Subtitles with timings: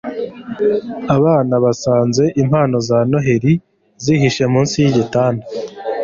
[1.15, 3.53] Abana basanze impano za Noheri
[4.03, 5.45] zihishe munsi yigitanda